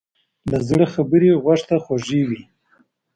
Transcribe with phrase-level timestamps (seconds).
[0.49, 2.41] له زړه خبرې غوږ ته خوږې وي.